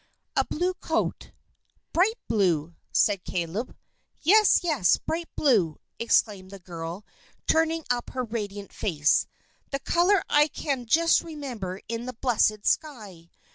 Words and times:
A 0.35 0.43
blue 0.45 0.73
coat" 0.73 1.31
"Bright 1.93 2.17
blue," 2.27 2.73
said 2.91 3.23
Caleb. 3.23 3.77
"Yes, 4.23 4.63
yes! 4.63 4.97
Bright 4.97 5.29
blue!" 5.35 5.77
exclaimed 5.99 6.49
the 6.49 6.57
girl, 6.57 7.05
turning 7.45 7.85
up 7.91 8.09
her 8.09 8.23
radiant 8.23 8.73
face; 8.73 9.27
"the 9.69 9.77
color 9.77 10.23
I 10.27 10.47
can 10.47 10.87
just 10.87 11.21
remember 11.21 11.81
in 11.87 12.07
the 12.07 12.13
blessed 12.13 12.65
sky! 12.65 13.29